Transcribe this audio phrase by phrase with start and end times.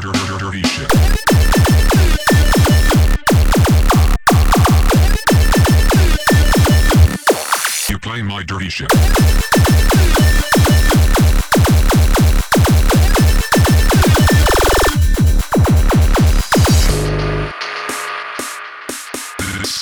[0.00, 0.92] dir- dir- dir- dirty shit.
[8.24, 8.70] My dirty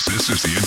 [0.07, 0.64] this is the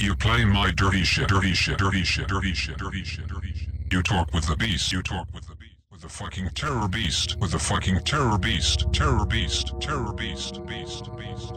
[0.00, 3.68] You play my dirty shit, dirty shit, dirty shit, dirty shit, dirty shit, dirty shit.
[3.90, 7.36] You talk with the beast, you talk with the beast, with the fucking terror beast,
[7.40, 11.52] with the fucking terror beast, terror beast, terror beast, beast, beast.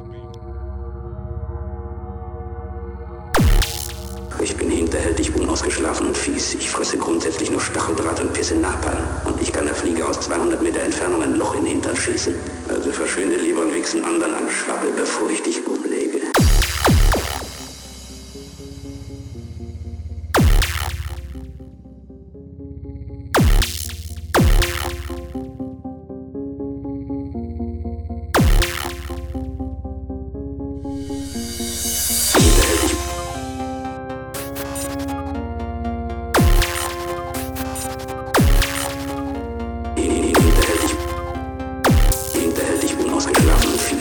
[4.42, 6.56] Ich bin hinterhältig, unausgeschlafen und fies.
[6.56, 9.06] Ich fresse grundsätzlich nur Stacheldraht und pisse Napalm.
[9.26, 12.34] Und ich kann der Fliege aus 200 Meter Entfernung ein Loch in den Hintern schießen.
[12.70, 15.81] Also verschwinde lieber und wichsen anderen am Schwabbel, bevor ich dich umlege.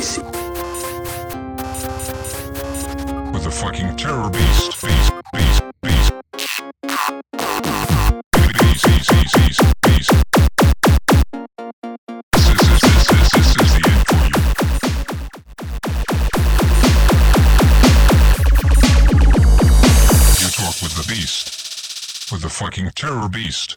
[0.01, 0.25] With
[3.45, 6.13] the fucking terror beast, beast, beast, beast.
[8.33, 10.11] Beast, beast, beast, beast, beast.
[21.09, 22.33] Beast.
[22.33, 23.77] With the fucking terror beast.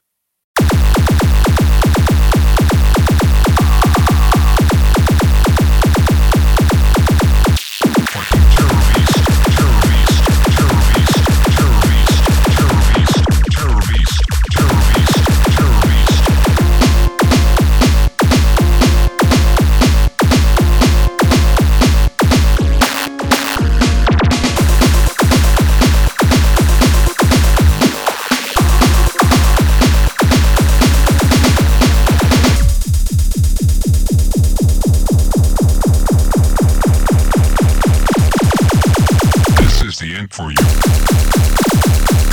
[40.04, 42.33] the end for you.